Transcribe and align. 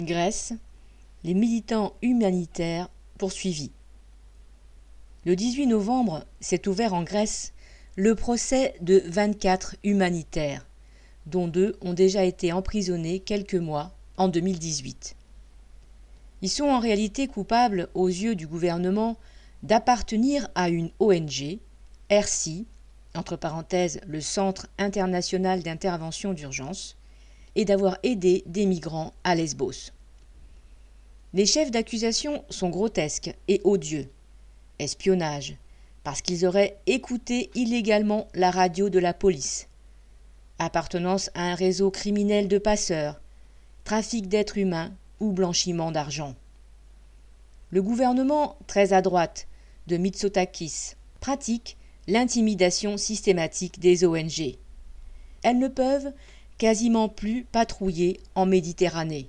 Grèce, 0.00 0.52
les 1.24 1.34
militants 1.34 1.94
humanitaires 2.02 2.88
poursuivis. 3.18 3.72
Le 5.24 5.34
18 5.34 5.66
novembre 5.66 6.24
s'est 6.38 6.68
ouvert 6.68 6.94
en 6.94 7.02
Grèce 7.02 7.52
le 7.96 8.14
procès 8.14 8.74
de 8.80 9.02
24 9.06 9.74
humanitaires, 9.82 10.64
dont 11.26 11.48
deux 11.48 11.76
ont 11.80 11.94
déjà 11.94 12.22
été 12.22 12.52
emprisonnés 12.52 13.18
quelques 13.18 13.56
mois 13.56 13.92
en 14.16 14.28
2018. 14.28 15.16
Ils 16.42 16.48
sont 16.48 16.68
en 16.68 16.78
réalité 16.78 17.26
coupables 17.26 17.88
aux 17.94 18.06
yeux 18.06 18.36
du 18.36 18.46
gouvernement 18.46 19.16
d'appartenir 19.64 20.48
à 20.54 20.68
une 20.68 20.92
ONG, 21.00 21.58
RC, 22.08 22.66
entre 23.16 23.34
parenthèses 23.34 24.00
le 24.06 24.20
Centre 24.20 24.68
international 24.78 25.64
d'intervention 25.64 26.34
d'urgence, 26.34 26.97
et 27.56 27.64
d'avoir 27.64 27.98
aidé 28.02 28.42
des 28.46 28.66
migrants 28.66 29.12
à 29.24 29.34
Lesbos. 29.34 29.92
Les 31.34 31.46
chefs 31.46 31.70
d'accusation 31.70 32.44
sont 32.48 32.70
grotesques 32.70 33.34
et 33.48 33.60
odieux. 33.64 34.08
Espionnage, 34.78 35.56
parce 36.04 36.22
qu'ils 36.22 36.46
auraient 36.46 36.78
écouté 36.86 37.50
illégalement 37.54 38.28
la 38.34 38.50
radio 38.50 38.88
de 38.88 38.98
la 38.98 39.12
police. 39.12 39.68
Appartenance 40.58 41.30
à 41.34 41.42
un 41.42 41.54
réseau 41.54 41.90
criminel 41.90 42.48
de 42.48 42.58
passeurs, 42.58 43.20
trafic 43.84 44.28
d'êtres 44.28 44.58
humains 44.58 44.92
ou 45.20 45.32
blanchiment 45.32 45.92
d'argent. 45.92 46.34
Le 47.70 47.82
gouvernement, 47.82 48.56
très 48.66 48.92
à 48.92 49.02
droite, 49.02 49.46
de 49.86 49.98
Mitsotakis, 49.98 50.94
pratique 51.20 51.76
l'intimidation 52.06 52.96
systématique 52.96 53.78
des 53.78 54.06
ONG. 54.06 54.56
Elles 55.42 55.58
ne 55.58 55.68
peuvent 55.68 56.12
quasiment 56.58 57.08
plus 57.08 57.44
patrouiller 57.44 58.20
en 58.34 58.44
Méditerranée. 58.44 59.28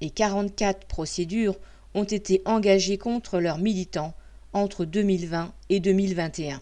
Et 0.00 0.10
44 0.10 0.86
procédures 0.86 1.58
ont 1.94 2.04
été 2.04 2.42
engagées 2.44 2.98
contre 2.98 3.40
leurs 3.40 3.58
militants 3.58 4.14
entre 4.52 4.84
2020 4.84 5.52
et 5.68 5.80
2021. 5.80 6.60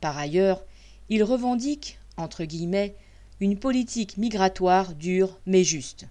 Par 0.00 0.18
ailleurs, 0.18 0.64
ils 1.08 1.24
revendiquent, 1.24 1.98
entre 2.16 2.44
guillemets, 2.44 2.94
une 3.40 3.58
politique 3.58 4.16
migratoire 4.16 4.94
dure 4.94 5.38
mais 5.46 5.64
juste, 5.64 6.06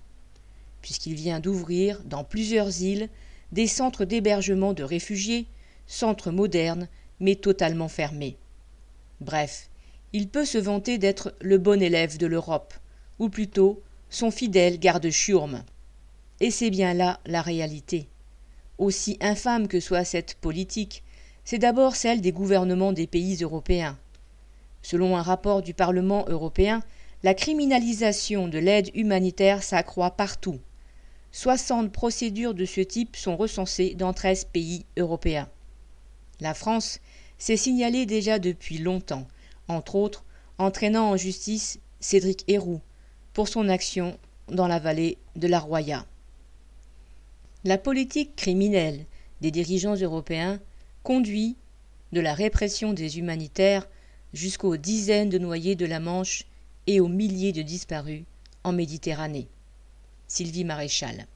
puisqu'il 0.81 1.15
vient 1.15 1.39
d'ouvrir 1.39 2.01
dans 2.05 2.23
plusieurs 2.23 2.81
îles 2.81 3.09
des 3.51 3.67
centres 3.67 4.05
d'hébergement 4.05 4.73
de 4.73 4.83
réfugiés, 4.83 5.45
centres 5.87 6.31
modernes 6.31 6.87
mais 7.19 7.35
totalement 7.35 7.89
fermés. 7.89 8.37
Bref, 9.21 9.68
il 10.13 10.27
peut 10.27 10.45
se 10.45 10.57
vanter 10.57 10.97
d'être 10.97 11.35
le 11.41 11.57
bon 11.57 11.81
élève 11.81 12.17
de 12.17 12.25
l'Europe, 12.25 12.73
ou 13.19 13.29
plutôt 13.29 13.81
son 14.09 14.31
fidèle 14.31 14.79
garde-chiourme. 14.79 15.63
Et 16.39 16.51
c'est 16.51 16.71
bien 16.71 16.93
là 16.93 17.19
la 17.25 17.41
réalité. 17.41 18.07
Aussi 18.77 19.17
infâme 19.21 19.67
que 19.67 19.79
soit 19.79 20.05
cette 20.05 20.35
politique, 20.35 21.03
c'est 21.43 21.59
d'abord 21.59 21.95
celle 21.95 22.21
des 22.21 22.31
gouvernements 22.31 22.93
des 22.93 23.07
pays 23.07 23.37
européens. 23.41 23.97
Selon 24.81 25.17
un 25.17 25.21
rapport 25.21 25.61
du 25.61 25.73
Parlement 25.73 26.25
européen, 26.27 26.81
la 27.21 27.33
criminalisation 27.33 28.47
de 28.47 28.57
l'aide 28.57 28.89
humanitaire 28.95 29.61
s'accroît 29.61 30.11
partout. 30.11 30.59
60 31.31 31.91
procédures 31.91 32.53
de 32.53 32.65
ce 32.65 32.81
type 32.81 33.15
sont 33.15 33.35
recensées 33.35 33.93
dans 33.93 34.13
13 34.13 34.45
pays 34.45 34.85
européens. 34.97 35.49
La 36.39 36.53
France 36.53 36.99
s'est 37.37 37.57
signalée 37.57 38.05
déjà 38.05 38.39
depuis 38.39 38.77
longtemps, 38.77 39.27
entre 39.69 39.95
autres 39.95 40.25
entraînant 40.57 41.11
en 41.11 41.17
justice 41.17 41.79
Cédric 42.01 42.43
Héroux 42.47 42.81
pour 43.33 43.47
son 43.47 43.69
action 43.69 44.17
dans 44.49 44.67
la 44.67 44.79
vallée 44.79 45.17
de 45.35 45.47
la 45.47 45.59
Roya. 45.59 46.05
La 47.63 47.77
politique 47.77 48.35
criminelle 48.35 49.05
des 49.41 49.51
dirigeants 49.51 49.95
européens 49.95 50.59
conduit 51.03 51.55
de 52.11 52.19
la 52.19 52.33
répression 52.33 52.93
des 52.93 53.19
humanitaires 53.19 53.87
jusqu'aux 54.33 54.77
dizaines 54.77 55.29
de 55.29 55.37
noyés 55.37 55.75
de 55.75 55.85
la 55.85 55.99
Manche 55.99 56.45
et 56.87 56.99
aux 56.99 57.07
milliers 57.07 57.53
de 57.53 57.61
disparus 57.61 58.23
en 58.63 58.71
Méditerranée. 58.71 59.47
Sylvie 60.27 60.65
Maréchal. 60.65 61.27